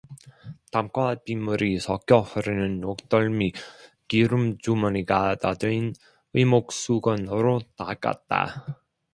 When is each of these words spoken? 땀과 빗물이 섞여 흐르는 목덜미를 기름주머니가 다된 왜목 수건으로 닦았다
땀과 0.71 1.17
빗물이 1.25 1.79
섞여 1.79 2.21
흐르는 2.21 2.81
목덜미를 2.81 3.61
기름주머니가 4.07 5.35
다된 5.35 5.93
왜목 6.33 6.71
수건으로 6.73 7.61
닦았다 7.77 8.65